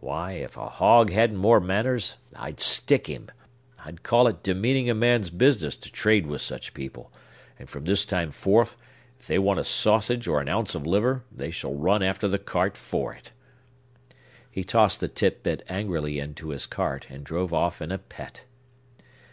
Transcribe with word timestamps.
Why, 0.00 0.32
if 0.32 0.56
a 0.56 0.68
hog 0.68 1.10
hadn't 1.12 1.36
more 1.36 1.60
manners, 1.60 2.16
I'd 2.34 2.58
stick 2.58 3.06
him! 3.06 3.28
I 3.84 3.92
call 3.92 4.26
it 4.26 4.42
demeaning 4.42 4.90
a 4.90 4.96
man's 4.96 5.30
business 5.30 5.76
to 5.76 5.92
trade 5.92 6.26
with 6.26 6.40
such 6.42 6.74
people; 6.74 7.12
and 7.56 7.70
from 7.70 7.84
this 7.84 8.04
time 8.04 8.32
forth, 8.32 8.74
if 9.20 9.28
they 9.28 9.38
want 9.38 9.60
a 9.60 9.64
sausage 9.64 10.26
or 10.26 10.40
an 10.40 10.48
ounce 10.48 10.74
of 10.74 10.88
liver, 10.88 11.22
they 11.30 11.52
shall 11.52 11.76
run 11.76 12.02
after 12.02 12.26
the 12.26 12.40
cart 12.40 12.76
for 12.76 13.14
it!" 13.14 13.30
He 14.50 14.64
tossed 14.64 14.98
the 14.98 15.06
titbit 15.08 15.62
angrily 15.68 16.18
into 16.18 16.48
his 16.48 16.66
cart, 16.66 17.06
and 17.08 17.22
drove 17.22 17.54
off 17.54 17.80
in 17.80 17.92
a 17.92 17.98
pet. 17.98 18.42